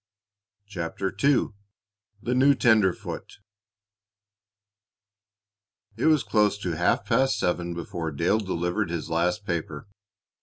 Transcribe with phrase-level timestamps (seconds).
[0.65, 1.49] CHAPTER II
[2.23, 3.37] THE NEW TENDERFOOT
[5.95, 9.85] It was close to half past seven before Dale delivered his last paper.